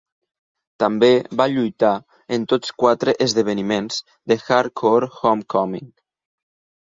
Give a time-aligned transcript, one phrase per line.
[0.83, 1.09] També
[1.41, 1.91] va lluitar
[2.37, 5.93] en tots quatre esdeveniments de Hardcore Homecoming.